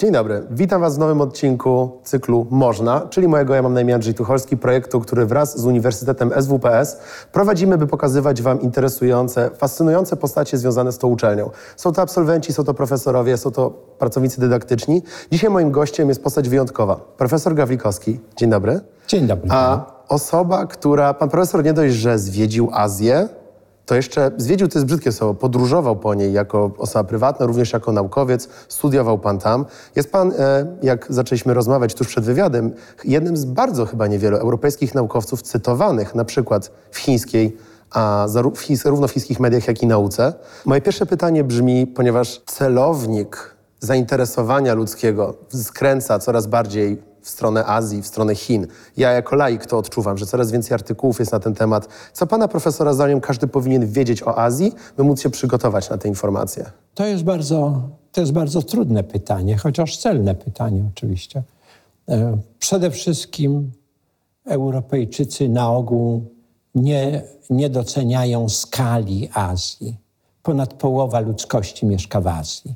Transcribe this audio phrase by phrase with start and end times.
[0.00, 3.94] Dzień dobry, witam Was w nowym odcinku cyklu Można, czyli mojego, ja mam na imię
[3.94, 6.98] Andrzej Tucholski, projektu, który wraz z Uniwersytetem SWPS
[7.32, 11.50] prowadzimy, by pokazywać Wam interesujące, fascynujące postacie związane z tą uczelnią.
[11.76, 15.02] Są to absolwenci, są to profesorowie, są to pracownicy dydaktyczni.
[15.32, 18.20] Dzisiaj moim gościem jest postać wyjątkowa, profesor Gawlikowski.
[18.36, 18.80] Dzień dobry.
[19.08, 19.48] Dzień dobry.
[19.50, 23.28] A osoba, która, pan profesor nie dość, że zwiedził Azję,
[23.90, 27.92] to jeszcze zwiedził, to jest brzydkie słowo, podróżował po niej jako osoba prywatna, również jako
[27.92, 29.66] naukowiec, studiował pan tam.
[29.96, 32.72] Jest pan, e, jak zaczęliśmy rozmawiać tuż przed wywiadem,
[33.04, 37.56] jednym z bardzo chyba niewielu europejskich naukowców cytowanych, na przykład w chińskiej,
[37.90, 40.34] a zarówno w chińskich mediach, jak i nauce.
[40.64, 48.06] Moje pierwsze pytanie brzmi, ponieważ celownik zainteresowania ludzkiego skręca coraz bardziej w stronę Azji, w
[48.06, 48.66] stronę Chin.
[48.96, 51.88] Ja jako laik to odczuwam, że coraz więcej artykułów jest na ten temat.
[52.12, 56.08] Co pana profesora zdaniem każdy powinien wiedzieć o Azji, by móc się przygotować na te
[56.08, 56.70] informacje?
[56.94, 61.42] To jest bardzo, to jest bardzo trudne pytanie, chociaż celne pytanie oczywiście.
[62.08, 63.72] E, przede wszystkim
[64.46, 66.24] Europejczycy na ogół
[66.74, 69.96] nie, nie doceniają skali Azji.
[70.42, 72.74] Ponad połowa ludzkości mieszka w Azji.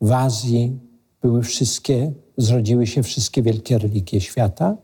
[0.00, 0.78] W Azji
[1.22, 4.76] były wszystkie zrodziły się wszystkie wielkie religie świata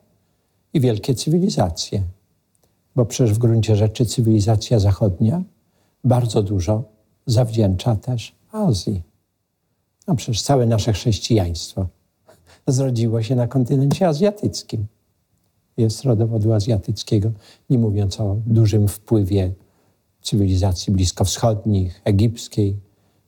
[0.72, 2.02] i wielkie cywilizacje.
[2.96, 5.42] Bo przecież w gruncie rzeczy cywilizacja zachodnia
[6.04, 6.84] bardzo dużo
[7.26, 9.02] zawdzięcza też Azji.
[10.06, 11.86] No przecież całe nasze chrześcijaństwo
[12.66, 14.86] zrodziło się na kontynencie azjatyckim.
[15.76, 17.30] Jest rodowodu azjatyckiego,
[17.70, 19.52] nie mówiąc o dużym wpływie
[20.22, 22.76] cywilizacji bliskowschodnich, egipskiej,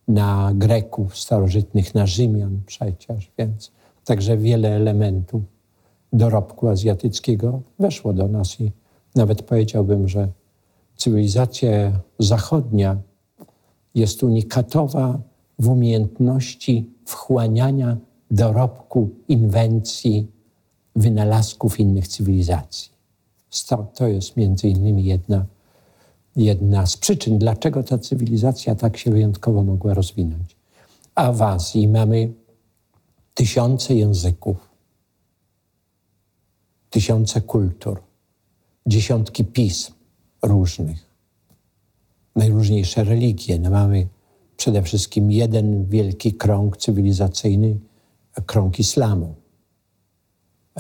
[0.09, 3.71] na Greków starożytnych, na Rzymian przecież, więc
[4.07, 5.43] Także wiele elementów
[6.13, 8.73] dorobku azjatyckiego weszło do nas i
[9.15, 10.29] nawet powiedziałbym, że
[10.97, 12.97] cywilizacja zachodnia
[13.95, 15.19] jest unikatowa
[15.59, 17.97] w umiejętności wchłaniania
[18.31, 20.27] dorobku, inwencji,
[20.97, 22.91] wynalazków innych cywilizacji.
[23.95, 25.45] To jest między innymi jedna,
[26.37, 30.57] jedna z przyczyn, dlaczego ta cywilizacja tak się wyjątkowo mogła rozwinąć.
[31.15, 32.33] A w Azji mamy
[33.35, 34.57] tysiące języków,
[36.91, 38.03] tysiące kultur,
[38.87, 39.93] dziesiątki pism
[40.43, 41.11] różnych,
[42.37, 43.59] najróżniejsze religie.
[43.59, 44.09] No mamy
[44.57, 47.79] przede wszystkim jeden wielki krąg cywilizacyjny,
[48.47, 49.35] krąg islamu.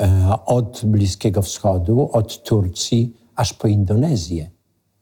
[0.01, 4.51] E, od Bliskiego Wschodu, od Turcji aż po Indonezję.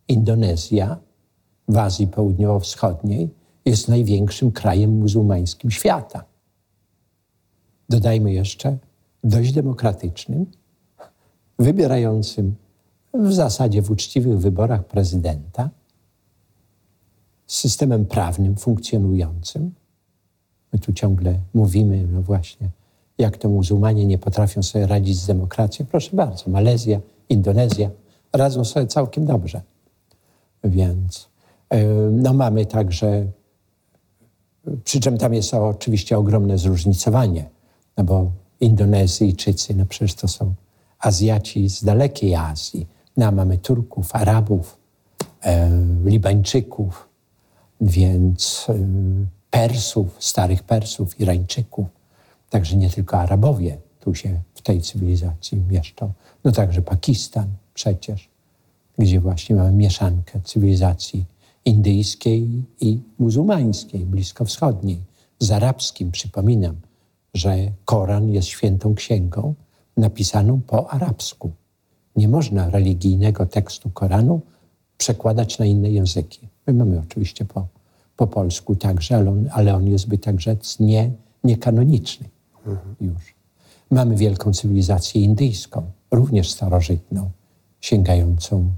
[0.09, 0.97] Indonezja
[1.69, 3.29] w Azji Południowo-Wschodniej
[3.65, 6.25] jest największym krajem muzułmańskim świata
[7.89, 8.79] dodajmy jeszcze,
[9.25, 10.47] dość demokratycznym,
[11.59, 12.55] wybierającym
[13.15, 15.71] w zasadzie w uczciwych wyborach prezydenta,
[17.47, 19.75] systemem prawnym funkcjonującym.
[20.73, 22.71] My tu ciągle mówimy, no właśnie,
[23.19, 25.87] jak to muzułmanie nie potrafią sobie radzić z demokracją.
[25.87, 27.91] Proszę bardzo, Malezja, Indonezja
[28.33, 29.63] radzą sobie całkiem dobrze.
[30.65, 31.29] Więc
[32.11, 33.27] no mamy także,
[34.85, 37.55] przy czym tam jest oczywiście ogromne zróżnicowanie
[37.97, 38.31] no bo
[38.61, 40.55] Indonezyjczycy, no przecież to są
[40.99, 42.87] Azjaci z dalekiej Azji.
[43.17, 44.79] No, mamy Turków, Arabów,
[45.43, 45.71] e,
[46.05, 47.09] Libańczyków,
[47.81, 48.75] więc e,
[49.51, 51.87] Persów, starych Persów, Irańczyków.
[52.51, 56.13] Także nie tylko Arabowie tu się w tej cywilizacji mieszczą.
[56.45, 58.29] No także Pakistan przecież,
[58.99, 61.25] gdzie właśnie mamy mieszankę cywilizacji
[61.65, 65.01] indyjskiej i muzułmańskiej, bliskowschodniej,
[65.39, 66.77] z arabskim, przypominam,
[67.35, 69.55] że Koran jest świętą księgą
[69.97, 71.51] napisaną po arabsku.
[72.17, 74.41] Nie można religijnego tekstu Koranu
[74.99, 76.49] przekładać na inne języki.
[76.67, 77.67] My mamy oczywiście po,
[78.17, 81.11] po polsku także, ale on, ale on jest, by tak rzec, nie,
[81.45, 82.29] niekanoniczny
[82.67, 82.97] mhm.
[83.01, 83.35] już.
[83.91, 87.31] Mamy wielką cywilizację indyjską, również starożytną,
[87.81, 88.71] sięgającą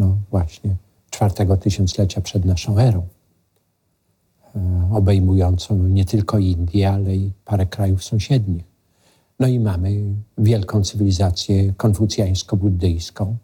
[0.00, 0.76] no właśnie
[1.10, 3.06] czwartego tysiąclecia przed naszą erą.
[4.56, 8.64] E, obejmującą nie tylko Indię, ale i parę krajów sąsiednich.
[9.40, 10.02] No i mamy
[10.38, 13.34] wielką cywilizację konfucjańsko-buddyjską,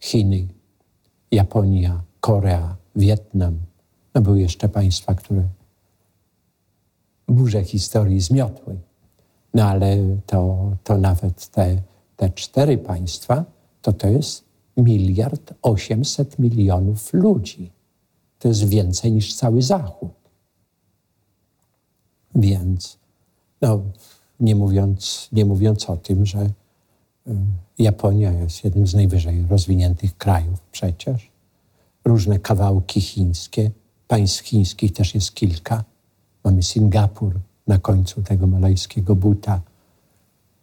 [0.00, 0.48] Chiny,
[1.30, 3.58] Japonia, Korea, Wietnam.
[4.14, 5.42] No były jeszcze państwa, które
[7.28, 8.76] burze historii zmiotły.
[9.54, 9.96] No ale
[10.26, 11.82] to, to nawet te,
[12.16, 13.44] te cztery państwa,
[13.82, 17.70] to to jest miliard osiemset milionów ludzi.
[18.38, 20.10] To jest więcej niż cały Zachód.
[22.34, 22.98] Więc,
[23.60, 23.82] no,
[24.40, 26.50] nie mówiąc, nie mówiąc o tym, że y,
[27.78, 31.30] Japonia jest jednym z najwyżej rozwiniętych krajów przecież.
[32.04, 33.70] Różne kawałki chińskie,
[34.08, 35.84] państw chińskich też jest kilka.
[36.44, 39.60] Mamy Singapur na końcu tego malajskiego buta.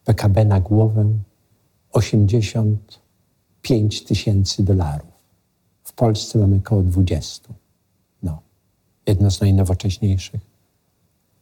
[0.05, 1.05] PKB na głowę
[3.63, 5.09] 85 tysięcy dolarów.
[5.83, 7.53] W Polsce mamy około 20.
[8.23, 8.41] No,
[9.07, 10.41] jedno z najnowocześniejszych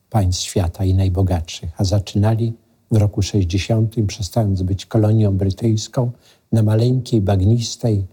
[0.09, 1.69] państw świata i najbogatszych.
[1.77, 2.53] A zaczynali
[2.91, 6.11] w roku 60, przestając być kolonią brytyjską,
[6.51, 8.05] na maleńkiej, bagnistej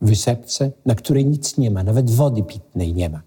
[0.00, 3.22] wysepce, na której nic nie ma, nawet wody pitnej nie ma.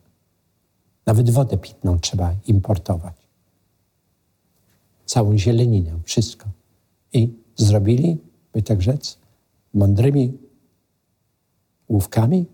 [1.05, 3.15] Nawet wodę pitną trzeba importować.
[5.05, 6.45] Całą zieleninę, wszystko.
[7.13, 8.17] I zrobili,
[8.53, 9.17] by tak rzec,
[9.73, 10.37] mądrymi
[11.89, 12.45] główkami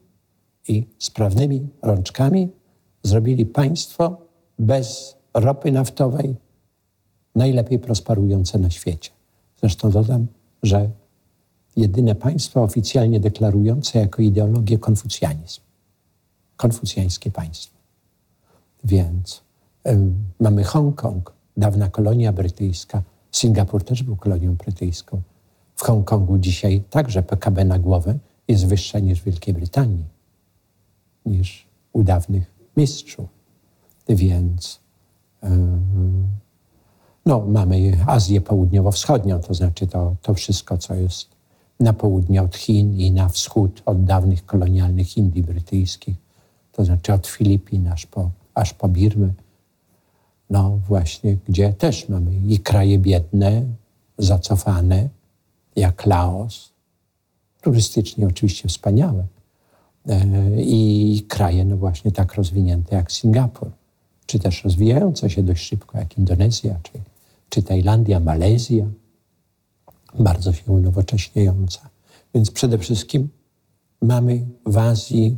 [0.68, 2.50] i sprawnymi rączkami,
[3.04, 4.18] zrobili państwo
[4.60, 6.36] bez ropy naftowej
[7.36, 9.12] najlepiej prosperujące na świecie.
[9.62, 10.28] Zresztą dodam,
[10.64, 10.90] że
[11.76, 15.62] jedyne państwo oficjalnie deklarujące jako ideologię konfucjanizm.
[16.58, 17.78] Konfucjańskie państwo.
[18.84, 19.42] Więc
[20.40, 23.04] mamy Hongkong, dawna kolonia brytyjska.
[23.32, 25.22] Singapur też był kolonią brytyjską.
[25.80, 28.18] W Hongkongu dzisiaj także PKB na głowę
[28.48, 30.06] jest wyższe niż w Wielkiej Brytanii,
[31.26, 33.30] niż u dawnych mistrzów.
[34.10, 34.80] Więc
[37.26, 41.28] no, mamy Azję Południowo-Wschodnią, to znaczy to, to wszystko, co jest
[41.80, 46.16] na południe od Chin i na wschód od dawnych kolonialnych Indii brytyjskich,
[46.72, 49.34] to znaczy od Filipin aż po, aż po Birmy.
[50.50, 53.64] No właśnie, gdzie też mamy i kraje biedne,
[54.18, 55.10] zacofane,
[55.80, 56.74] jak Laos,
[57.62, 59.28] turystycznie oczywiście wspaniałe,
[60.10, 63.72] e, i kraje no właśnie tak rozwinięte jak Singapur,
[64.26, 66.92] czy też rozwijające się dość szybko jak Indonezja, czy,
[67.50, 68.86] czy Tajlandia, Malezja
[70.20, 71.90] bardzo się unowocześniająca.
[72.34, 73.30] Więc przede wszystkim
[74.02, 75.38] mamy w Azji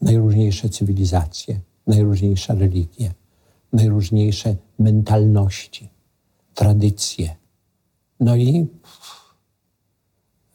[0.00, 3.14] najróżniejsze cywilizacje, najróżniejsze religie,
[3.72, 5.88] najróżniejsze mentalności,
[6.54, 7.36] tradycje.
[8.20, 8.66] No i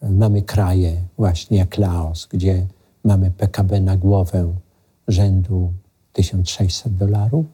[0.02, 2.66] mamy kraje właśnie jak Laos, gdzie
[3.04, 4.54] mamy PKB na głowę
[5.08, 5.72] rzędu
[6.12, 7.46] 1600 dolarów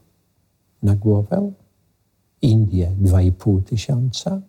[0.82, 1.52] na głowę,
[2.42, 4.40] Indie 2,5 tysiąca,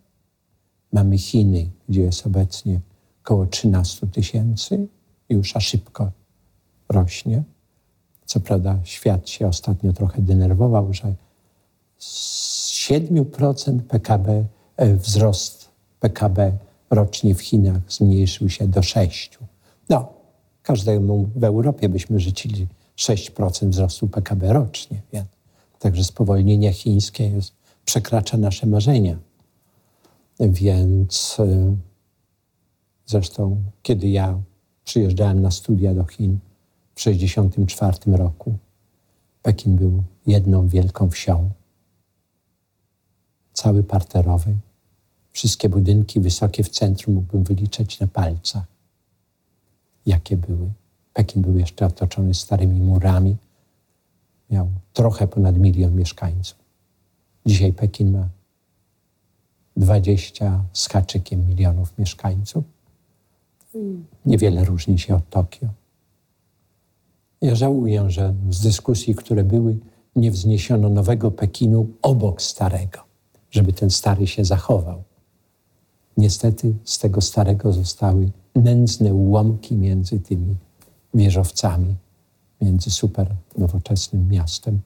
[0.92, 2.80] Mamy Chiny, gdzie jest obecnie
[3.24, 4.88] około 13 tysięcy,
[5.28, 6.10] już a szybko
[6.88, 7.42] rośnie.
[8.24, 11.14] Co prawda świat się ostatnio trochę denerwował, że
[11.98, 14.44] z 7% PKB,
[14.78, 15.68] wzrost
[16.00, 16.52] PKB
[16.90, 19.38] rocznie w Chinach zmniejszył się do 6%.
[19.88, 20.12] No,
[20.62, 22.66] każdemu w Europie byśmy życzyli
[22.96, 25.02] 6% wzrostu PKB rocznie.
[25.12, 25.26] Więc.
[25.78, 27.52] Także spowolnienie chińskie jest,
[27.84, 29.18] przekracza nasze marzenia.
[30.40, 31.76] Więc y,
[33.06, 34.40] zresztą, kiedy ja
[34.84, 36.38] przyjeżdżałem na studia do Chin
[36.94, 38.54] w 1964 roku,
[39.42, 41.50] Pekin był jedną wielką wsią.
[43.52, 44.56] Cały parterowy.
[45.38, 48.64] Wszystkie budynki wysokie w centrum mógłbym wyliczać na palcach.
[50.06, 50.70] Jakie były.
[51.14, 53.36] Pekin był jeszcze otoczony starymi murami.
[54.50, 56.58] Miał trochę ponad milion mieszkańców.
[57.46, 58.28] Dzisiaj Pekin ma
[59.76, 62.64] 20 z haczykiem milionów mieszkańców.
[64.26, 65.68] Niewiele różni się od Tokio.
[67.42, 69.76] Ja żałuję, że z dyskusji, które były,
[70.16, 72.98] nie wzniesiono nowego Pekinu obok starego,
[73.50, 75.07] żeby ten stary się zachował.
[76.18, 80.56] Niestety z tego starego zostały nędzne ułamki między tymi
[81.14, 81.96] wieżowcami,
[82.60, 84.80] między super nowoczesnym miastem.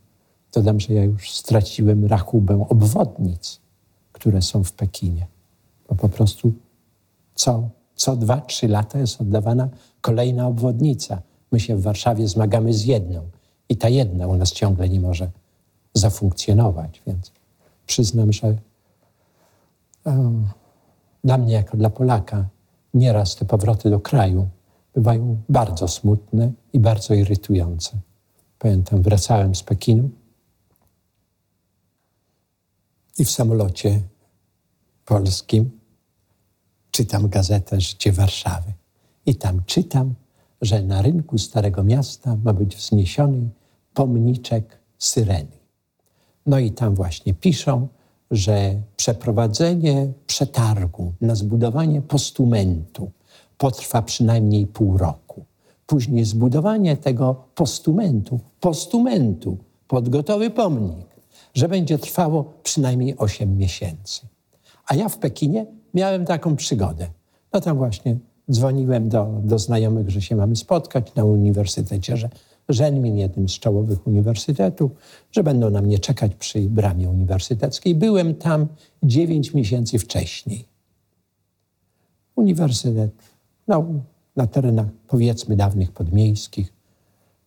[0.52, 3.62] Dodam, że ja już straciłem rachubę obwodnic
[4.22, 5.26] które są w Pekinie.
[5.88, 6.52] Bo po prostu
[7.34, 9.68] co, co dwa, trzy lata jest oddawana
[10.00, 11.22] kolejna obwodnica.
[11.52, 13.28] My się w Warszawie zmagamy z jedną
[13.68, 15.30] i ta jedna u nas ciągle nie może
[15.94, 17.32] zafunkcjonować, więc
[17.86, 18.56] przyznam, że
[20.04, 20.48] um,
[21.24, 22.48] dla mnie, jako dla Polaka,
[22.94, 24.48] nieraz te powroty do kraju
[24.94, 27.98] bywają bardzo smutne i bardzo irytujące.
[28.58, 30.10] Pamiętam, wracałem z Pekinu
[33.18, 34.00] i w samolocie
[35.04, 35.70] polskim
[36.90, 38.72] czytam gazetę Życie Warszawy.
[39.26, 40.14] I tam czytam,
[40.60, 43.50] że na rynku Starego Miasta ma być wzniesiony
[43.94, 45.58] pomniczek Syreny.
[46.46, 47.88] No i tam właśnie piszą,
[48.32, 53.10] że przeprowadzenie przetargu na zbudowanie postumentu
[53.58, 55.44] potrwa przynajmniej pół roku.
[55.86, 59.56] Później zbudowanie tego postumentu, postumentu
[59.88, 61.06] pod gotowy pomnik,
[61.54, 64.20] że będzie trwało przynajmniej 8 miesięcy.
[64.86, 67.06] A ja w Pekinie miałem taką przygodę.
[67.52, 68.16] No tam właśnie
[68.50, 72.28] dzwoniłem do, do znajomych, że się mamy spotkać na uniwersytecie, że
[72.68, 74.92] Żenmin, jednym z czołowych uniwersytetów,
[75.32, 77.94] że będą na mnie czekać przy bramie uniwersyteckiej.
[77.94, 78.66] Byłem tam
[79.02, 80.64] dziewięć miesięcy wcześniej.
[82.36, 83.10] Uniwersytet,
[83.68, 83.86] no,
[84.36, 86.72] na terenach powiedzmy dawnych podmiejskich,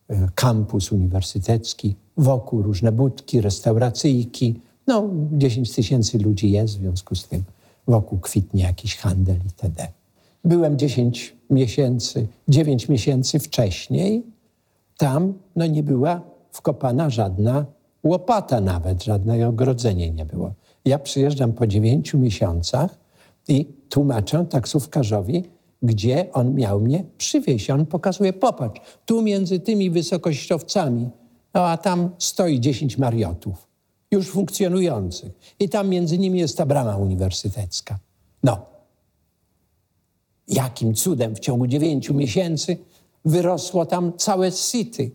[0.08, 4.60] e, kampus uniwersytecki, wokół różne budki, restauracyjki.
[4.86, 7.42] No, 10 tysięcy ludzi jest, w związku z tym
[7.86, 9.88] wokół kwitnie jakiś handel itd.
[10.44, 14.35] Byłem 10 miesięcy, 9 miesięcy wcześniej.
[14.96, 16.20] Tam no, nie była
[16.52, 17.66] wkopana żadna
[18.04, 20.52] łopata nawet, żadne ogrodzenie nie było.
[20.84, 22.98] Ja przyjeżdżam po 9 miesiącach
[23.48, 25.44] i tłumaczę taksówkarzowi,
[25.82, 27.70] gdzie on miał mnie przywieźć.
[27.70, 31.08] On pokazuje, popatrz, tu między tymi wysokościowcami,
[31.54, 33.68] no a tam stoi 10 mariotów,
[34.10, 35.32] już funkcjonujących.
[35.60, 37.98] I tam między nimi jest ta brama uniwersytecka.
[38.42, 38.66] No.
[40.48, 42.78] Jakim cudem w ciągu 9 miesięcy
[43.26, 45.10] wyrosło tam całe city.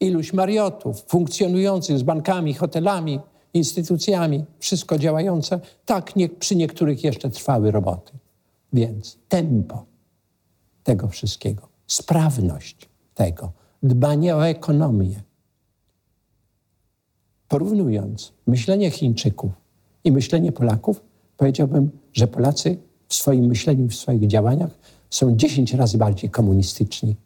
[0.00, 3.20] Iluś mariotów funkcjonujących z bankami, hotelami,
[3.54, 5.60] instytucjami, wszystko działające.
[5.86, 8.12] Tak nie, przy niektórych jeszcze trwały roboty.
[8.72, 9.84] Więc tempo
[10.82, 15.22] tego wszystkiego, sprawność tego, dbanie o ekonomię.
[17.48, 19.52] Porównując myślenie Chińczyków
[20.04, 21.02] i myślenie Polaków,
[21.36, 22.76] powiedziałbym, że Polacy
[23.08, 24.70] w swoim myśleniu, w swoich działaniach
[25.10, 27.16] są 10 razy bardziej komunistyczni,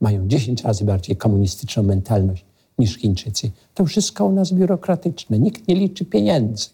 [0.00, 2.44] mają 10 razy bardziej komunistyczną mentalność
[2.78, 3.50] niż Chińczycy.
[3.74, 5.38] To wszystko u nas biurokratyczne.
[5.38, 6.68] Nikt nie liczy pieniędzy.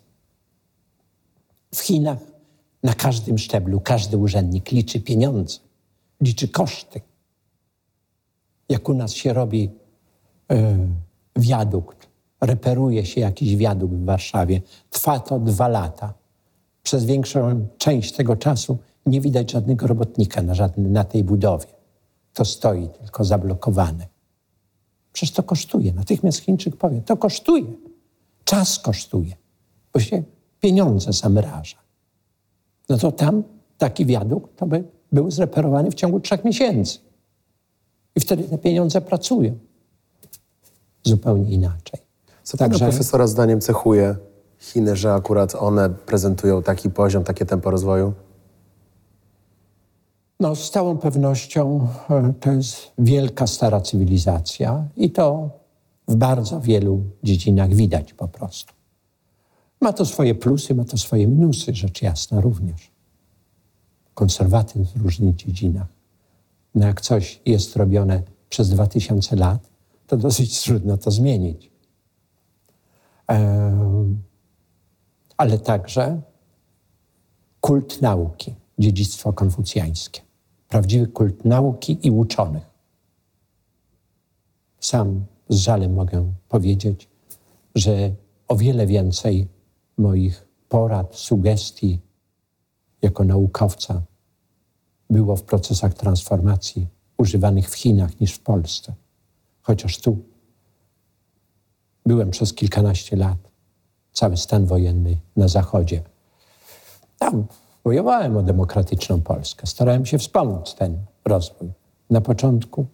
[1.75, 2.18] W Chinach
[2.82, 5.58] na każdym szczeblu każdy urzędnik liczy pieniądze,
[6.20, 7.00] liczy koszty.
[8.68, 9.70] Jak u nas się robi
[10.50, 10.58] yy,
[11.37, 12.08] wiadukt,
[12.40, 16.14] reperuje się jakiś wiadukt w Warszawie, trwa to dwa lata.
[16.82, 21.66] Przez większą część tego czasu nie widać żadnego robotnika na, żadne, na tej budowie.
[22.35, 24.06] To stoi tylko zablokowane.
[25.12, 25.92] Przecież to kosztuje.
[25.92, 27.73] Natychmiast Chińczyk powie, to kosztuje.
[28.44, 29.37] Czas kosztuje,
[29.92, 30.23] bo się
[30.61, 31.82] pieniądze zamraża
[32.92, 33.42] no to tam
[33.78, 36.99] taki wiadukt to by był zreperowany w ciągu trzech miesięcy.
[38.16, 39.59] I wtedy te pieniądze pracują
[41.02, 42.00] zupełnie inaczej.
[42.42, 42.78] Co Także...
[42.78, 44.16] pana profesora zdaniem cechuje
[44.59, 48.12] Chiny, że akurat one prezentują taki poziom, takie tempo rozwoju?
[50.42, 55.50] No, z całą pewnością e, to jest wielka, stara cywilizacja i to
[56.08, 58.72] w bardzo wielu dziedzinach widać po prostu.
[59.80, 62.90] Ma to swoje plusy, ma to swoje minusy, rzecz jasna również.
[64.14, 65.88] Konserwatyzm w różnych dziedzinach.
[66.75, 69.70] No jak coś jest robione przez dwa tysiące lat,
[70.06, 71.70] to dosyć trudno to zmienić.
[75.37, 76.20] ale także
[77.61, 80.32] kult nauki, dziedzictwo konfucjańskie.
[80.73, 82.71] Prawdziwy kult nauki i uczonych.
[84.81, 87.09] Sam z żalem mogę powiedzieć,
[87.75, 88.14] że
[88.49, 89.49] o wiele więcej
[89.99, 92.00] moich porad, sugestii
[93.02, 94.02] jako naukowca
[95.11, 96.88] było w procesach transformacji
[97.19, 98.95] używanych w Chinach niż w Polsce.
[99.62, 100.19] Chociaż tu
[102.07, 103.38] byłem przez kilkanaście lat,
[104.12, 106.02] cały stan wojenny na Zachodzie.
[107.19, 107.47] Tam
[107.85, 109.67] wojowałem o demokratyczną Polskę.
[109.67, 111.73] Starałem się wspomóc ten rozwój.
[112.11, 112.87] Na początku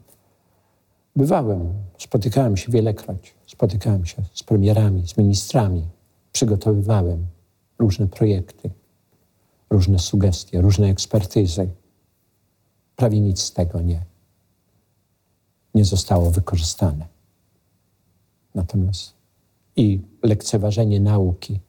[1.17, 3.35] bywałem, spotykałem się wielekroć.
[3.47, 5.89] Spotykałem się z premierami, z ministrami,
[6.33, 7.27] przygotowywałem
[7.79, 8.71] różne projekty,
[9.71, 11.69] różne sugestie, różne ekspertyzy.
[12.97, 14.05] Prawie nic z tego nie,
[15.75, 17.07] nie zostało wykorzystane.
[18.55, 19.15] Natomiast
[19.77, 21.61] i lekceważenie nauki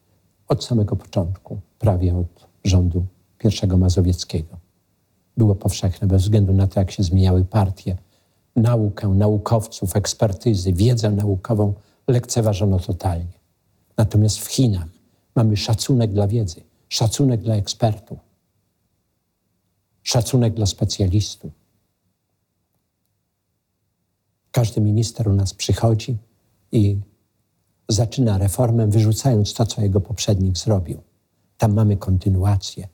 [0.48, 3.06] od samego początku, prawie od rządu
[3.38, 4.58] pierwszego mazowieckiego,
[5.38, 7.98] było powszechne bez względu na to, jak się zmieniały partie.
[8.56, 11.74] Naukę, naukowców, ekspertyzy, wiedzę naukową
[12.08, 13.40] lekceważono totalnie.
[13.98, 14.88] Natomiast w Chinach
[15.36, 18.20] mamy szacunek dla wiedzy, szacunek dla ekspertów,
[20.04, 21.52] szacunek dla specjalistów.
[24.52, 26.18] Każdy minister u nas przychodzi
[26.72, 26.98] i
[27.90, 31.09] zaczyna reformę, wyrzucając to, co jego poprzednik zrobił.
[31.60, 32.88] Tam mamy kontynuację.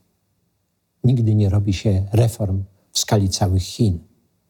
[1.03, 3.99] Nigdy nie robi się reform w skali całych Chin.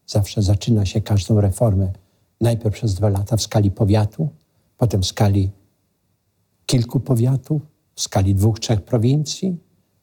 [0.07, 1.91] Zawsze zaczyna się każdą reformę
[2.41, 4.29] najpierw przez dwa lata w skali powiatu,
[4.77, 5.51] potem w skali
[6.65, 7.61] kilku powiatów,
[7.95, 9.57] w skali dwóch, trzech prowincji.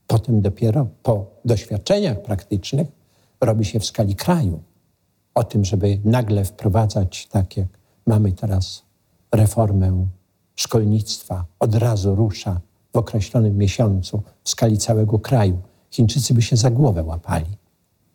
[0.07, 2.89] Potem dopiero po doświadczeniach praktycznych
[3.41, 4.63] robi się w skali kraju.
[5.35, 7.69] O tym, żeby nagle wprowadzać, tak jak
[8.07, 8.83] mamy teraz
[9.33, 10.07] reformę
[10.57, 12.61] szkolnictwa, od razu rusza
[12.93, 15.59] w określonym miesiącu w skali całego kraju.
[15.91, 17.57] Chińczycy by się za głowę łapali,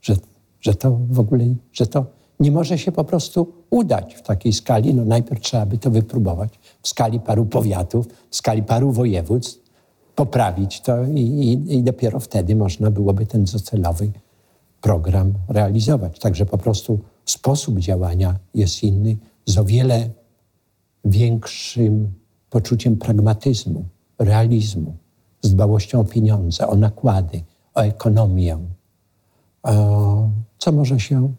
[0.01, 0.15] że,
[0.61, 2.05] że to w ogóle, że to
[2.39, 4.93] nie może się po prostu udać w takiej skali.
[4.93, 9.59] No najpierw trzeba by to wypróbować w skali paru powiatów, w skali paru województw,
[10.15, 14.11] poprawić to i, i, i dopiero wtedy można byłoby ten docelowy
[14.81, 16.19] program realizować.
[16.19, 20.09] Także po prostu sposób działania jest inny, z o wiele
[21.05, 22.13] większym
[22.49, 23.85] poczuciem pragmatyzmu,
[24.19, 24.95] realizmu,
[25.41, 27.43] z dbałością o pieniądze, o nakłady,
[27.75, 28.57] o ekonomię,
[30.57, 31.33] co może się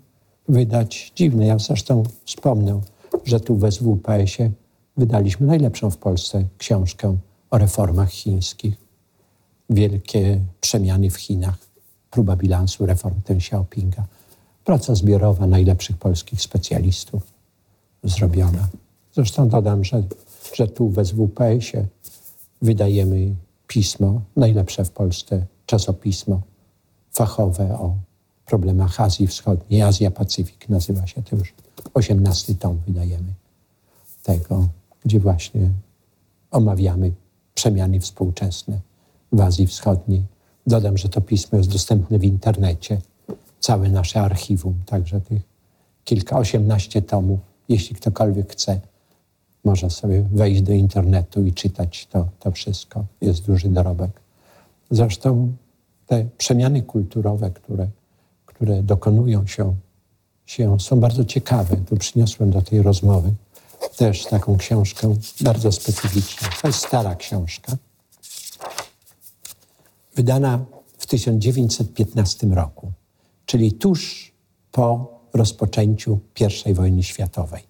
[0.48, 1.46] wydać dziwne.
[1.46, 2.80] Ja zresztą wspomnę,
[3.24, 4.50] że tu w SWPS-ie
[4.96, 7.16] wydaliśmy najlepszą w Polsce książkę
[7.50, 8.74] o reformach chińskich.
[9.70, 11.58] Wielkie przemiany w Chinach,
[12.10, 14.04] próba bilansu reform Deng Xiaopinga.
[14.64, 17.22] Praca zbiorowa najlepszych polskich specjalistów
[18.04, 18.68] zrobiona.
[19.14, 20.02] Zresztą dodam, że,
[20.54, 21.86] że tu w SWPS-ie
[22.62, 23.34] wydajemy
[23.66, 26.40] pismo, najlepsze w Polsce czasopismo
[27.12, 27.96] fachowe o
[28.46, 29.82] problemach Azji Wschodniej.
[29.82, 31.54] Azja Pacyfik nazywa się to już.
[31.94, 33.34] 18 tom wydajemy
[34.22, 34.68] tego,
[35.04, 35.70] gdzie właśnie
[36.50, 37.12] omawiamy
[37.54, 38.80] przemiany współczesne
[39.32, 40.24] w Azji Wschodniej.
[40.66, 43.00] Dodam, że to pismo jest dostępne w internecie.
[43.60, 45.42] Całe nasze archiwum, także tych
[46.04, 47.40] kilka, osiemnaście tomów.
[47.68, 48.80] Jeśli ktokolwiek chce,
[49.64, 53.04] może sobie wejść do internetu i czytać to, to wszystko.
[53.20, 54.20] Jest duży dorobek.
[54.90, 55.52] Zresztą
[56.06, 57.88] te przemiany kulturowe, które,
[58.46, 59.74] które dokonują się,
[60.46, 61.76] się, są bardzo ciekawe.
[61.76, 63.32] Tu przyniosłem do tej rozmowy
[63.96, 66.48] też taką książkę bardzo specyficzną.
[66.62, 67.76] To jest stara książka,
[70.16, 70.64] wydana
[70.98, 72.92] w 1915 roku,
[73.46, 74.32] czyli tuż
[74.72, 76.18] po rozpoczęciu
[76.66, 77.67] I wojny światowej.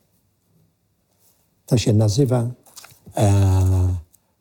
[1.68, 2.46] To się nazywa
[3.16, 3.32] e,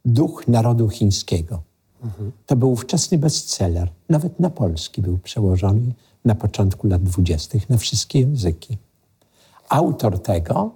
[0.06, 1.62] Duch Narodu Chińskiego.
[2.46, 3.92] To był ówczesny bestseller.
[4.10, 5.94] Nawet na polski był przełożony
[6.26, 8.78] na początku lat dwudziestych na wszystkie języki.
[9.70, 10.72] Autor tego,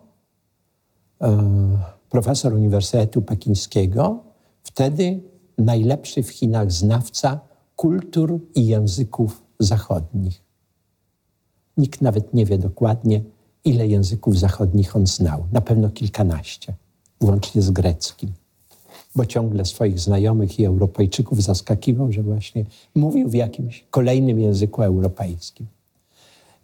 [1.22, 1.38] e,
[2.10, 4.20] profesor Uniwersytetu Pekińskiego,
[4.64, 5.20] wtedy
[5.58, 7.40] najlepszy w Chinach znawca
[7.76, 10.42] kultur i języków zachodnich.
[11.78, 13.22] Nikt nawet nie wie dokładnie,
[13.66, 15.48] ile języków zachodnich on znał.
[15.52, 16.74] Na pewno kilkanaście,
[17.22, 18.34] włącznie z greckim
[19.16, 25.68] bo ciągle swoich znajomych i Europejczyków zaskakiwał, że właśnie mówił w jakimś kolejnym języku europejskim.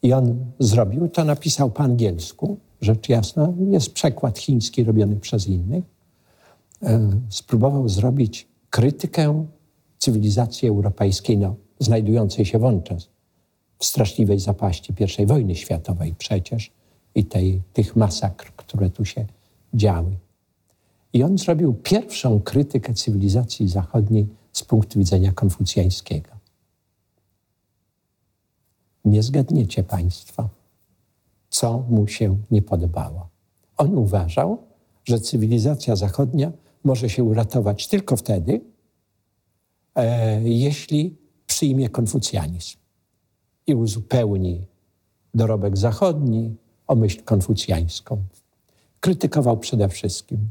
[0.03, 5.83] I on zrobił to, napisał po angielsku, rzecz jasna, jest przekład chiński robiony przez innych.
[6.83, 9.45] E, spróbował zrobić krytykę
[9.99, 13.09] cywilizacji europejskiej, no, znajdującej się wówczas
[13.79, 16.71] w straszliwej zapaści I wojny światowej przecież
[17.17, 19.25] i tej, tych masakr, które tu się
[19.73, 20.17] działy.
[21.13, 26.29] I on zrobił pierwszą krytykę cywilizacji zachodniej z punktu widzenia konfucjańskiego.
[29.05, 30.49] Nie zgadniecie Państwo,
[31.49, 33.29] co mu się nie podobało.
[33.77, 34.57] On uważał,
[35.05, 36.51] że cywilizacja zachodnia
[36.83, 38.61] może się uratować tylko wtedy,
[39.95, 42.77] e, jeśli przyjmie konfucjanizm
[43.67, 44.65] i uzupełni
[45.33, 46.55] dorobek zachodni
[46.87, 48.23] o myśl konfucjańską.
[48.99, 50.49] Krytykował przede wszystkim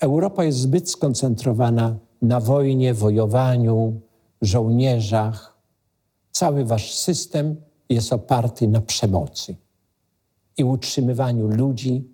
[0.00, 4.00] Europa jest zbyt skoncentrowana na wojnie, wojowaniu,
[4.42, 5.56] żołnierzach.
[6.32, 7.56] Cały wasz system
[7.88, 9.56] jest oparty na przemocy
[10.56, 12.08] i utrzymywaniu ludzi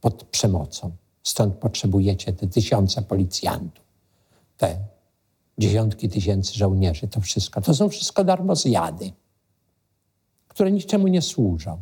[0.00, 0.90] pod przemocą.
[1.22, 3.84] Stąd potrzebujecie te tysiące policjantów,
[4.56, 4.78] te
[5.58, 7.60] dziesiątki tysięcy żołnierzy, to wszystko.
[7.60, 9.12] To są wszystko darmozjady,
[10.48, 11.78] które niczemu nie służą,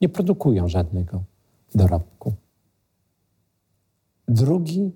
[0.00, 1.22] nie produkują żadnego
[1.74, 2.32] dorobku.
[4.28, 4.92] Drugi,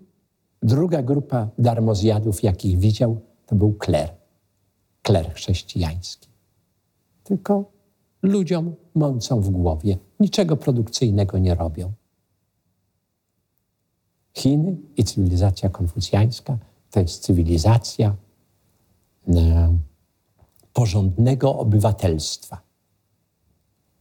[0.62, 4.14] druga grupa darmozjadów, jakich widział, to był kler,
[5.02, 6.28] kler chrześcijański.
[7.24, 7.72] Tylko
[8.22, 11.92] ludziom mącą w głowie, niczego produkcyjnego nie robią.
[14.34, 16.58] Chiny i cywilizacja konfucjańska
[16.90, 18.16] to jest cywilizacja
[19.28, 19.78] e,
[20.72, 22.60] porządnego obywatelstwa,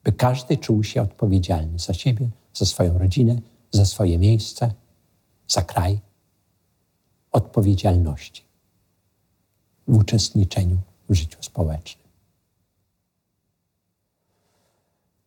[0.03, 4.73] by każdy czuł się odpowiedzialny za siebie, za swoją rodzinę, za swoje miejsce,
[5.47, 5.99] za kraj,
[7.31, 8.43] odpowiedzialności
[9.87, 10.77] w uczestniczeniu
[11.09, 12.07] w życiu społecznym.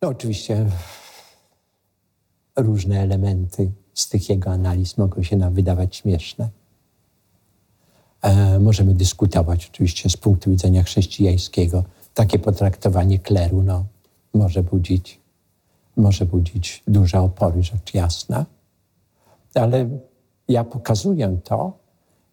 [0.01, 0.65] No oczywiście
[2.55, 6.49] różne elementy z tych jego analiz mogą się nam wydawać śmieszne.
[8.21, 11.83] E, możemy dyskutować oczywiście z punktu widzenia chrześcijańskiego.
[12.13, 13.85] Takie potraktowanie kleru no,
[14.33, 15.19] może, budzić,
[15.97, 18.45] może budzić duże opory, rzecz jasna.
[19.55, 19.89] Ale
[20.47, 21.73] ja pokazuję to,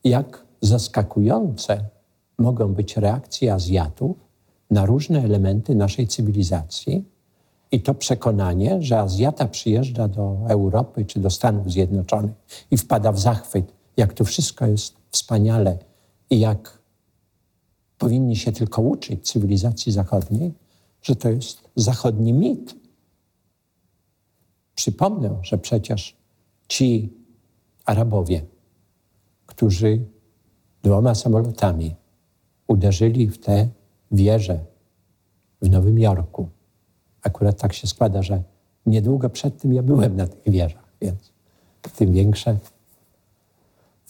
[0.04, 1.84] jak zaskakujące
[2.38, 4.16] mogą być reakcje Azjatów
[4.70, 7.04] na różne elementy naszej cywilizacji,
[7.72, 12.32] I to przekonanie, że Azjata przyjeżdża do Europy czy do Stanów Zjednoczonych
[12.70, 15.78] i wpada w zachwyt, jak to wszystko jest wspaniale
[16.30, 16.78] i jak
[17.98, 20.52] powinni się tylko uczyć cywilizacji zachodniej,
[21.02, 22.76] że to jest zachodni mit.
[24.74, 26.16] Przypomnę, że przecież
[26.68, 27.12] ci
[27.84, 28.46] Arabowie,
[29.46, 30.04] którzy
[30.82, 31.94] dwoma samolotami
[32.66, 33.68] uderzyli w te
[34.12, 34.60] wieże
[35.62, 36.48] w Nowym Jorku.
[37.22, 38.42] Akurat tak się składa, że
[38.86, 41.32] niedługo przed tym ja byłem na tych wieżach, więc
[41.96, 42.58] tym większe,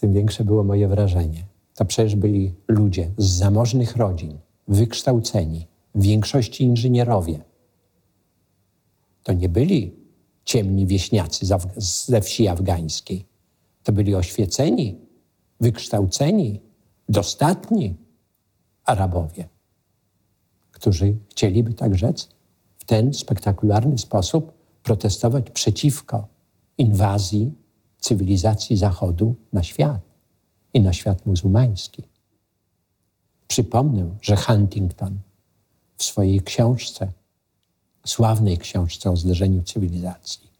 [0.00, 1.44] tym większe było moje wrażenie.
[1.74, 7.40] To przecież byli ludzie z zamożnych rodzin, wykształceni, w większości inżynierowie.
[9.22, 9.94] To nie byli
[10.44, 11.46] ciemni wieśniacy
[11.79, 13.26] ze wsi afgańskiej.
[13.83, 14.98] To byli oświeceni,
[15.61, 16.61] wykształceni,
[17.09, 17.96] dostatni
[18.85, 19.48] Arabowie,
[20.72, 22.29] którzy chcieliby, tak rzec,
[22.79, 26.29] w ten spektakularny sposób protestować przeciwko
[26.79, 27.53] inwazji
[27.98, 30.00] cywilizacji Zachodu na świat
[30.74, 32.03] i na świat muzułmański.
[33.48, 35.18] Przypomnę, że Huntington
[36.00, 37.12] w swojej książce,
[38.06, 40.50] sławnej książce o zderzeniu cywilizacji,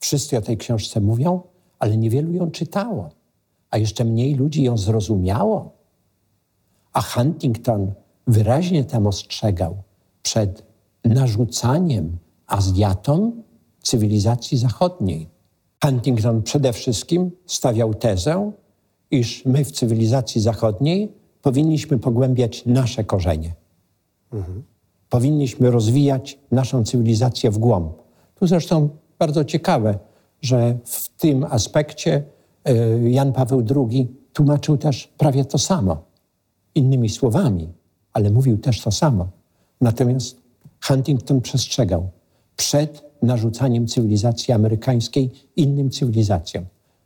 [0.00, 1.42] wszyscy o tej książce mówią,
[1.78, 3.10] ale niewielu ją czytało,
[3.70, 5.72] a jeszcze mniej ludzi ją zrozumiało.
[6.92, 7.92] A Huntington
[8.26, 9.82] wyraźnie tam ostrzegał
[10.22, 10.62] przed
[11.04, 13.42] narzucaniem Azjatom
[13.82, 15.28] cywilizacji zachodniej.
[15.84, 18.52] Huntington przede wszystkim stawiał tezę,
[19.10, 21.12] iż my w cywilizacji zachodniej
[21.42, 23.54] powinniśmy pogłębiać nasze korzenie.
[24.32, 24.62] Mhm.
[25.10, 27.92] Powinniśmy rozwijać naszą cywilizację w głąb.
[28.34, 28.88] Tu zresztą
[29.18, 29.98] bardzo ciekawe,
[30.42, 32.22] że w tym aspekcie
[32.64, 36.02] e, Jan Paweł II tłumaczył też prawie to samo,
[36.74, 37.68] innymi słowami,
[38.12, 39.28] ale mówił też to samo.
[39.80, 40.36] Natomiast
[40.80, 42.08] Huntington przestrzegał
[42.56, 46.64] przed narzucaniem cywilizacji amerykańskiej innym cywilizacjom.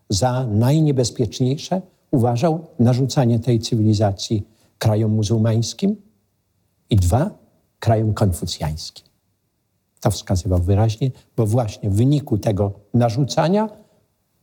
[0.09, 4.47] Za najniebezpieczniejsze uważał narzucanie tej cywilizacji
[4.79, 5.97] krajom muzułmańskim
[6.93, 7.31] i dwa
[7.79, 9.07] krajom konfucjańskim.
[10.01, 13.69] To wskazywał wyraźnie, bo właśnie w wyniku tego narzucania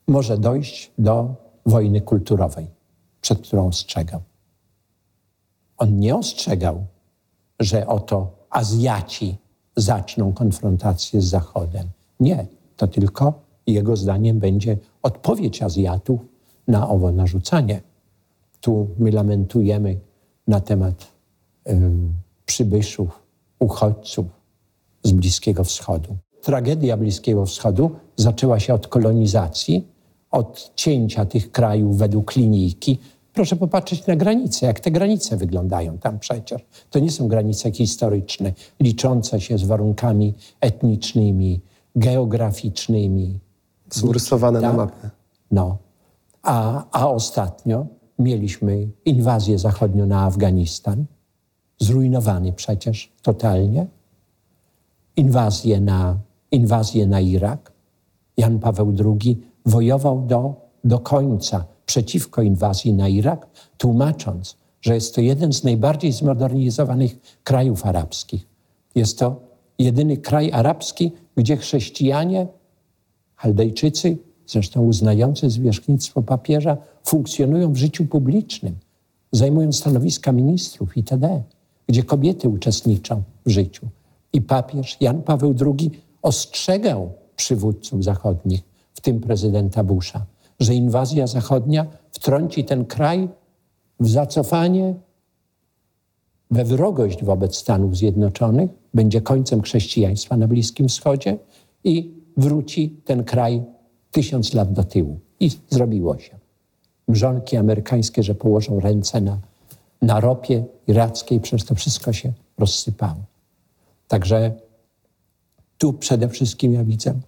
[0.07, 1.35] może dojść do
[1.65, 2.67] wojny kulturowej,
[3.21, 4.21] przed którą ostrzegał.
[5.77, 6.85] On nie ostrzegał,
[7.59, 9.38] że oto Azjaci
[9.75, 11.88] zaczną konfrontację z Zachodem.
[12.19, 13.33] Nie, to tylko
[13.67, 16.21] jego zdaniem będzie odpowiedź Azjatów
[16.67, 17.81] na owo narzucanie.
[18.62, 19.99] Tu my lamentujemy
[20.47, 21.07] na temat
[21.67, 21.79] y,
[22.49, 23.09] przybyszów,
[23.59, 24.25] uchodźców
[25.03, 26.17] z Bliskiego Wschodu.
[26.41, 29.88] Tragedia Bliskiego Wschodu zaczęła się od kolonizacji,
[30.31, 32.99] od cięcia tych krajów według linijki.
[33.33, 36.62] Proszę popatrzeć na granice, jak te granice wyglądają tam przecież.
[36.89, 41.62] To nie są granice historyczne, liczące się z warunkami etnicznymi,
[41.95, 43.39] geograficznymi.
[43.89, 44.71] Są rysowane tak?
[44.71, 45.09] na mapie.
[45.51, 45.77] No.
[46.43, 47.85] A, a ostatnio
[48.19, 51.05] mieliśmy inwazję zachodnią na Afganistan,
[51.79, 53.87] zrujnowany przecież totalnie,
[55.15, 56.17] inwazję na,
[56.51, 57.71] inwazję na Irak.
[58.37, 65.21] Jan Paweł II wojował do, do końca przeciwko inwazji na Irak, tłumacząc, że jest to
[65.21, 68.47] jeden z najbardziej zmodernizowanych krajów arabskich.
[68.95, 69.41] Jest to
[69.79, 72.47] jedyny kraj arabski, gdzie chrześcijanie,
[73.35, 78.75] Chaldejczycy, zresztą uznający zwierzchnictwo papieża, funkcjonują w życiu publicznym,
[79.31, 81.43] zajmują stanowiska ministrów itd.,
[81.89, 83.88] gdzie kobiety uczestniczą w życiu.
[84.34, 88.62] I papież Jan Paweł II ostrzegał przywódców zachodnich,
[88.93, 90.25] w tym prezydenta Busha,
[90.60, 93.30] że inwazja zachodnia wtrąci ten kraj
[93.99, 94.95] w zacofanie,
[96.52, 101.38] we wrogość wobec Stanów Zjednoczonych, będzie końcem chrześcijaństwa na Bliskim Wschodzie
[101.84, 103.63] i wróci ten kraj
[104.12, 105.19] tysiąc lat do tyłu.
[105.39, 106.38] I zrobiło się.
[107.08, 109.38] Mrzonki amerykańskie, że położą ręce na,
[110.01, 113.23] na ropie irackiej, przecież to wszystko się rozsypało.
[114.07, 114.51] Także
[115.77, 117.19] tu przede wszystkim ja widzę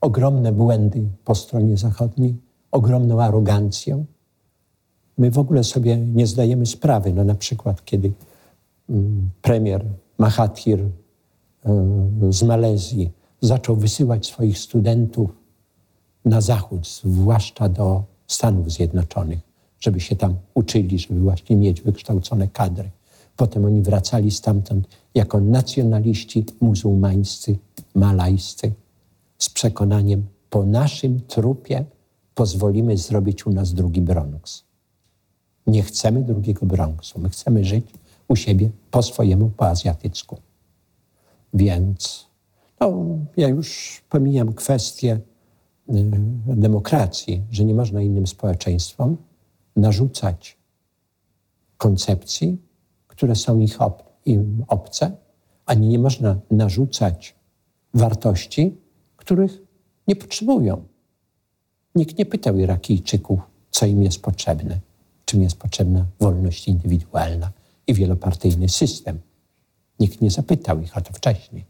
[0.00, 2.36] ogromne błędy po stronie zachodniej,
[2.70, 4.04] ogromną arogancję.
[5.18, 8.12] My w ogóle sobie nie zdajemy sprawy, no na przykład kiedy
[8.90, 9.84] mm, premier
[10.18, 10.90] Mahathir y,
[12.30, 13.10] z Malezji
[13.40, 15.30] zaczął wysyłać swoich studentów
[16.24, 19.38] na zachód, zwłaszcza do Stanów Zjednoczonych,
[19.84, 22.90] żeby się tam uczyli, żeby właśnie mieć wykształcone kadry.
[23.36, 27.58] Potem oni wracali stamtąd jako nacjonaliści muzułmańscy,
[27.94, 28.72] malajscy,
[29.38, 31.84] z przekonaniem, po naszym trupie
[32.34, 34.64] pozwolimy zrobić u nas drugi Bronx.
[35.66, 37.86] Nie chcemy drugiego Bronxu, my chcemy żyć
[38.28, 40.38] u siebie po swojemu, po azjatycku.
[41.54, 42.26] Więc
[42.80, 42.92] No,
[43.36, 45.20] ja już pomijam kwestię
[45.88, 45.92] y,
[46.46, 49.16] demokracji, że nie można innym społeczeństwom
[49.76, 50.58] narzucać
[51.76, 52.58] koncepcji,
[53.06, 55.16] które są ich ob, im obce,
[55.66, 57.34] ani nie można narzucać
[57.94, 58.76] wartości,
[59.16, 59.62] których
[60.08, 60.84] nie potrzebują.
[61.94, 64.80] Nikt nie pytał Irakijczyków, co im jest potrzebne,
[65.24, 67.52] czym jest potrzebna wolność indywidualna
[67.86, 69.20] i wielopartyjny system.
[70.00, 71.64] Nikt nie zapytał ich o to wcześniej.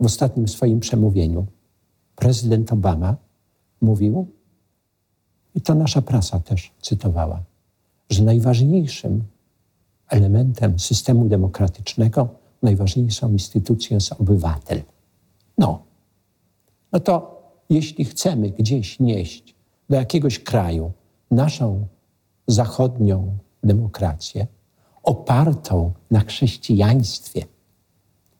[0.00, 1.46] W ostatnim swoim przemówieniu
[2.16, 3.16] prezydent Obama
[3.80, 4.26] mówił,
[5.54, 7.42] i to nasza prasa też cytowała,
[8.10, 9.24] że najważniejszym
[10.08, 12.28] elementem systemu demokratycznego,
[12.62, 14.82] najważniejszą instytucją jest obywatel.
[15.58, 15.82] No,
[16.92, 19.54] no to jeśli chcemy gdzieś nieść
[19.88, 20.92] do jakiegoś kraju
[21.30, 21.86] naszą
[22.46, 24.46] zachodnią demokrację,
[25.02, 27.44] opartą na chrześcijaństwie,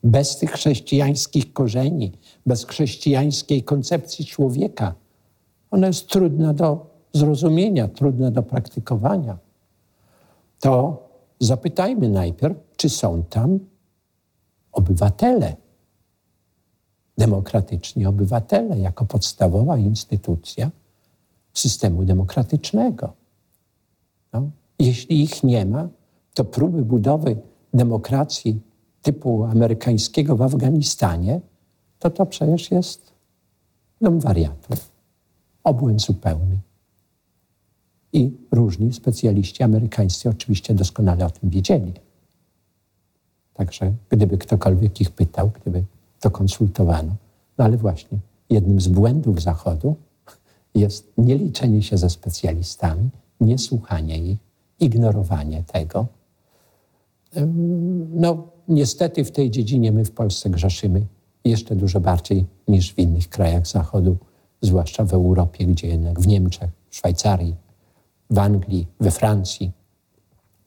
[0.03, 2.13] bez tych chrześcijańskich korzeni,
[2.47, 4.95] bez chrześcijańskiej koncepcji człowieka,
[5.71, 9.39] ona jest trudna do zrozumienia, trudna do praktykowania.
[10.61, 11.03] To
[11.41, 13.59] zapytajmy najpierw, czy są tam
[14.73, 15.57] obywatele,
[17.19, 20.71] demokratyczni obywatele, jako podstawowa instytucja
[21.55, 23.13] systemu demokratycznego.
[24.33, 25.89] No, jeśli ich nie ma,
[26.35, 27.37] to próby budowy
[27.75, 28.61] demokracji
[29.03, 31.41] typu amerykańskiego w Afganistanie,
[31.99, 33.13] to to przecież jest
[34.01, 34.91] dom wariatów.
[35.65, 36.59] Obłęd zupełny.
[38.13, 41.93] I różni specjaliści amerykańscy oczywiście doskonale o tym wiedzieli.
[43.55, 45.85] Także gdyby ktokolwiek ich pytał, gdyby
[46.21, 47.15] to konsultowano.
[47.59, 48.19] No ale właśnie,
[48.51, 49.97] jednym z błędów Zachodu
[50.75, 54.39] jest nieliczenie się ze specjalistami, niesłuchanie ich,
[54.81, 56.07] ignorowanie tego.
[58.15, 61.07] No, niestety w tej dziedzinie my w Polsce grzeszymy
[61.45, 64.17] jeszcze dużo bardziej niż w innych krajach Zachodu,
[64.63, 67.55] zwłaszcza w Europie, gdzie jednak w Niemczech, w Szwajcarii,
[68.31, 69.73] w Anglii, we Francji,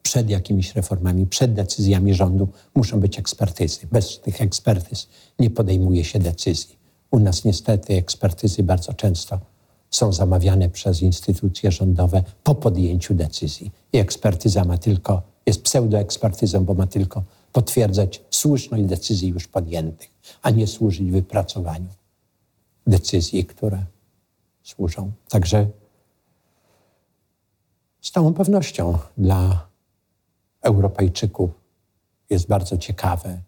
[0.04, 3.88] przed jakimiś reformami, przed decyzjami rządu muszą być ekspertyzy.
[3.92, 5.08] Bez tych ekspertyz
[5.40, 6.78] nie podejmuje się decyzji.
[7.12, 9.40] U nas niestety ekspertyzy bardzo często
[9.90, 13.72] są zamawiane przez instytucje rządowe po podjęciu decyzji.
[13.94, 20.10] I ekspertyza ma tylko, jest pseudoekspertyzą, bo ma tylko potwierdzać słuszność decyzji już podjętych,
[20.42, 21.90] a nie służyć wypracowaniu
[22.88, 23.86] decyzji, które
[24.64, 25.12] służą.
[25.30, 25.68] Także
[28.04, 29.68] z całą pewnością dla
[30.62, 31.52] Europejczyków
[32.30, 33.42] jest bardzo ciekawe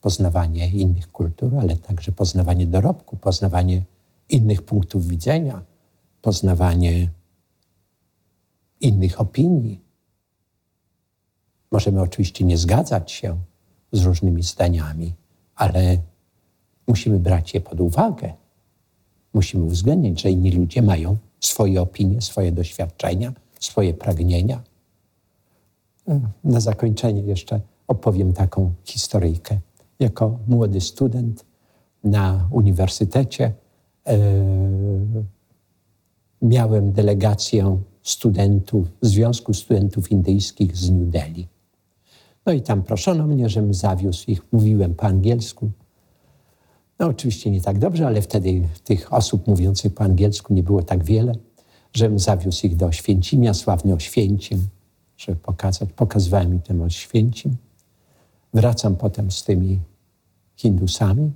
[0.00, 3.82] poznawanie innych kultur, ale także poznawanie dorobku, poznawanie
[4.28, 5.62] innych punktów widzenia,
[6.22, 7.10] poznawanie
[8.80, 9.80] innych opinii.
[11.70, 13.38] Możemy oczywiście nie zgadzać się
[13.92, 15.14] z różnymi zdaniami,
[15.54, 15.98] ale
[16.86, 18.32] musimy brać je pod uwagę.
[19.34, 24.62] Musimy uwzględnić, że inni ludzie mają swoje opinie, swoje doświadczenia, swoje pragnienia.
[26.44, 29.58] Na zakończenie jeszcze opowiem taką historyjkę.
[30.00, 31.44] Jako młody student
[32.04, 33.52] na uniwersytecie
[34.06, 34.18] e,
[36.42, 41.48] miałem delegację studentów Związku Studentów Indyjskich z New Delhi.
[42.46, 44.52] No i tam proszono mnie, żebym zawiózł ich.
[44.52, 45.70] Mówiłem po angielsku.
[46.98, 51.04] No oczywiście nie tak dobrze, ale wtedy tych osób mówiących po angielsku nie było tak
[51.04, 51.32] wiele,
[51.98, 54.68] żebym zawiózł ich do Oświęcimia, sławny Oświęcim
[55.18, 55.88] żeby pokazać.
[55.96, 57.56] Pokazywałem im ten Oświęcim.
[58.54, 59.80] Wracam potem z tymi
[60.56, 61.32] Hindusami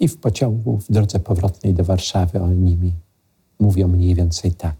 [0.00, 2.92] i w pociągu, w drodze powrotnej do Warszawy oni mi
[3.60, 4.76] mówią mniej więcej tak.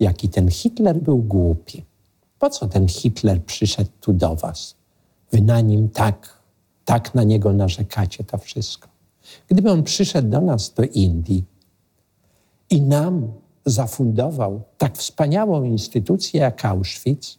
[0.00, 1.84] Jaki ten Hitler był głupi.
[2.38, 4.74] Po co ten Hitler przyszedł tu do was?
[5.32, 6.38] Wy na nim tak,
[6.84, 8.88] tak na niego narzekacie to wszystko.
[9.48, 11.44] Gdyby on przyszedł do nas, do Indii
[12.70, 13.32] i nam
[13.64, 17.38] zafundował tak wspaniałą instytucję jak Auschwitz,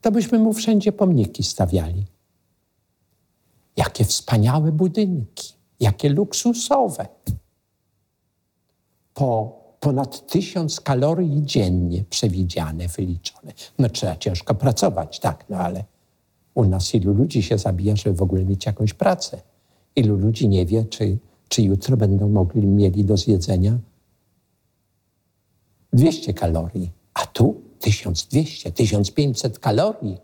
[0.00, 2.06] to byśmy mu wszędzie pomniki stawiali.
[3.76, 7.06] Jakie wspaniałe budynki, jakie luksusowe.
[9.14, 13.52] Po ponad tysiąc kalorii dziennie przewidziane, wyliczone.
[13.78, 15.84] No trzeba ciężko pracować, tak, no ale
[16.54, 19.42] u nas ilu ludzi się zabija, żeby w ogóle mieć jakąś pracę.
[19.96, 23.78] Ilu ludzi nie wie, czy, czy jutro będą mogli mieli do zjedzenia
[25.92, 30.18] 200 kalorii, a tu 1200, 1500 kalorii.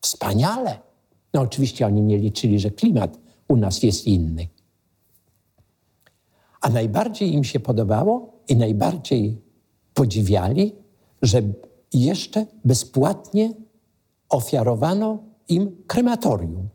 [0.00, 0.78] Wspaniale.
[1.34, 4.48] No oczywiście oni nie liczyli, że klimat u nas jest inny.
[6.60, 9.40] A najbardziej im się podobało i najbardziej
[9.94, 10.74] podziwiali,
[11.22, 11.42] że
[11.92, 13.52] jeszcze bezpłatnie
[14.28, 16.68] ofiarowano im krematorium.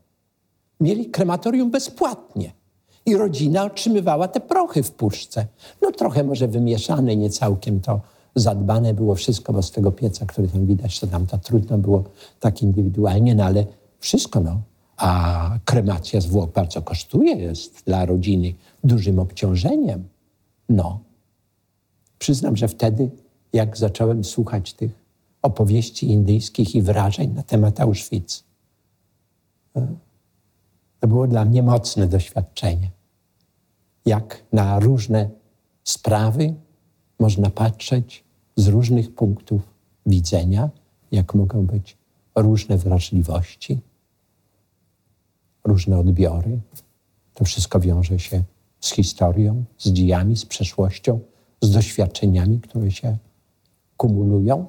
[0.80, 2.52] mieli krematorium bezpłatnie.
[3.06, 5.48] I rodzina otrzymywała te prochy w puszce.
[5.82, 8.02] No trochę może wymieszane, nie całkiem to
[8.36, 12.04] zadbane było wszystko, bo z tego pieca, który tam widać, to tam to trudno było
[12.40, 13.66] tak indywidualnie, no ale
[14.00, 14.62] wszystko, no.
[14.98, 20.08] A kremacja zwłok bardzo kosztuje, jest dla rodziny dużym obciążeniem.
[20.70, 21.00] No.
[22.20, 23.10] Przyznam, że wtedy,
[23.54, 24.92] jak zacząłem słuchać tych
[25.42, 28.44] opowieści indyjskich i wrażeń na temat Auschwitz,
[31.00, 32.92] to było dla mnie mocne doświadczenie.
[34.06, 35.30] Jak na różne
[35.84, 36.54] sprawy
[37.22, 38.24] można patrzeć
[38.56, 39.62] z różnych punktów
[40.06, 40.70] widzenia,
[41.12, 41.98] jak mogą być
[42.36, 43.80] różne wrażliwości,
[45.64, 46.60] różne odbiory.
[47.34, 48.44] To wszystko wiąże się
[48.80, 51.20] z historią, z dziejami, z przeszłością,
[51.62, 53.18] z doświadczeniami, które się
[53.98, 54.66] kumulują,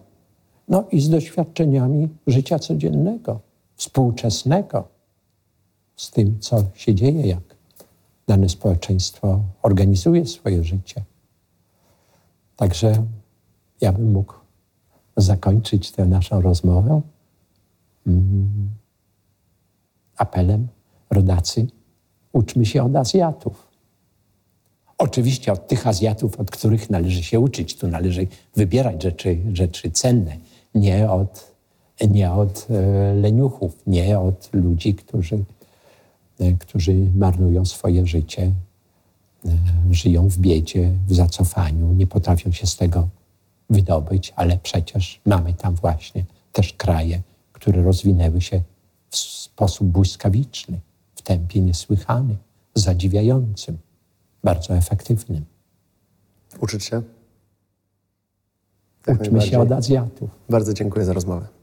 [0.68, 3.40] no i z doświadczeniami życia codziennego,
[3.76, 4.88] współczesnego,
[5.96, 7.56] z tym, co się dzieje, jak
[8.26, 11.04] dane społeczeństwo organizuje swoje życie.
[12.56, 13.06] Także
[13.80, 14.34] ja bym mógł
[15.16, 17.00] zakończyć tę naszą rozmowę
[18.06, 18.70] mm,
[20.16, 20.68] apelem,
[21.10, 21.66] rodacy,
[22.32, 23.72] uczmy się od Azjatów.
[24.98, 27.76] Oczywiście od tych Azjatów, od których należy się uczyć.
[27.76, 30.36] Tu należy wybierać rzeczy, rzeczy cenne,
[30.74, 31.52] nie od,
[32.10, 35.44] nie od e, leniuchów, nie od ludzi, którzy,
[36.40, 38.52] e, którzy marnują swoje życie,
[39.90, 43.08] żyją w biedzie, w zacofaniu, nie potrafią się z tego
[43.70, 48.62] wydobyć, ale przecież mamy tam właśnie też kraje, które rozwinęły się
[49.10, 50.80] w sposób błyskawiczny,
[51.14, 52.36] w tempie niesłychanym,
[52.74, 53.78] zadziwiającym,
[54.44, 55.44] bardzo efektywnym.
[56.60, 57.02] Uczyć się?
[59.06, 60.30] Uczmy się od Azjatów.
[60.50, 61.61] Bardzo dziękuję za rozmowę.